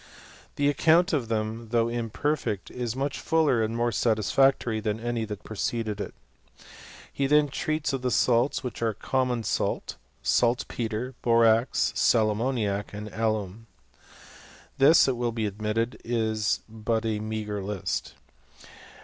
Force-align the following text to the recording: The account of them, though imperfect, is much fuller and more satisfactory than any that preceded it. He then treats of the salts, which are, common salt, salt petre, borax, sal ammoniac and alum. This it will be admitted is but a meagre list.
The 0.55 0.67
account 0.67 1.13
of 1.13 1.27
them, 1.27 1.67
though 1.69 1.87
imperfect, 1.87 2.71
is 2.71 2.95
much 2.95 3.19
fuller 3.19 3.61
and 3.61 3.77
more 3.77 3.91
satisfactory 3.91 4.79
than 4.79 4.99
any 4.99 5.25
that 5.25 5.43
preceded 5.43 6.01
it. 6.01 6.15
He 7.13 7.27
then 7.27 7.49
treats 7.49 7.93
of 7.93 8.01
the 8.01 8.09
salts, 8.09 8.63
which 8.63 8.81
are, 8.81 8.95
common 8.95 9.43
salt, 9.43 9.97
salt 10.23 10.65
petre, 10.67 11.13
borax, 11.21 11.91
sal 11.95 12.31
ammoniac 12.31 12.91
and 12.95 13.09
alum. 13.09 13.67
This 14.79 15.07
it 15.07 15.17
will 15.17 15.31
be 15.31 15.45
admitted 15.45 16.01
is 16.03 16.61
but 16.67 17.05
a 17.05 17.19
meagre 17.19 17.61
list. 17.61 18.15